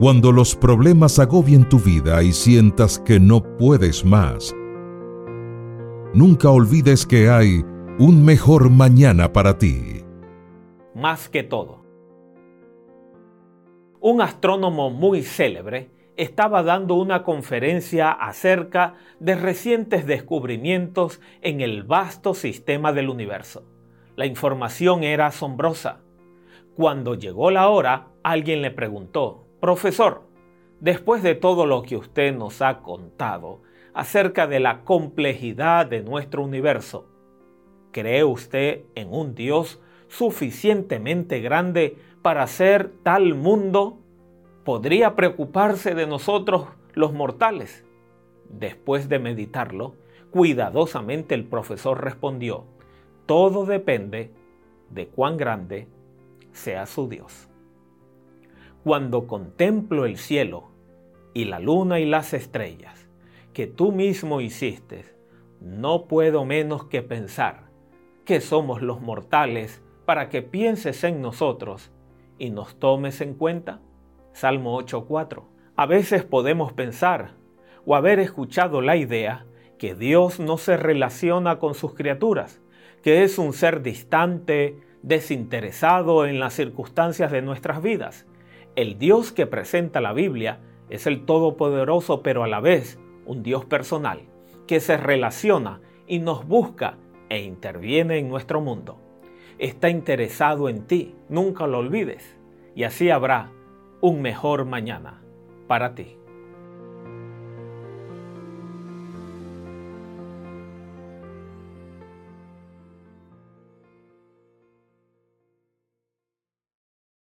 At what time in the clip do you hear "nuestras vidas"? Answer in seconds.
87.42-88.26